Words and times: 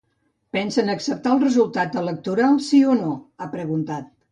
Pensen 0.55 0.89
acceptar 0.93 1.33
el 1.35 1.43
resultat 1.43 1.99
electoral 2.03 2.59
sí 2.71 2.83
o 2.95 2.99
no?, 3.05 3.15
ha 3.47 3.53
preguntat. 3.55 4.13